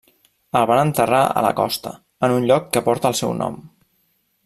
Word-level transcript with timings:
El 0.59 0.63
van 0.71 0.79
enterrar 0.83 1.19
a 1.41 1.43
la 1.47 1.53
costa, 1.61 1.93
en 2.29 2.33
un 2.39 2.51
lloc 2.53 2.67
que 2.77 2.87
porta 2.91 3.13
el 3.15 3.19
seu 3.23 3.39
nom. 3.45 3.65